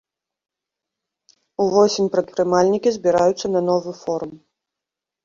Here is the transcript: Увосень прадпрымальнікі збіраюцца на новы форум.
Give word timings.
Увосень 1.65 2.09
прадпрымальнікі 2.15 2.89
збіраюцца 2.97 3.47
на 3.55 3.61
новы 3.69 3.91
форум. 4.01 4.33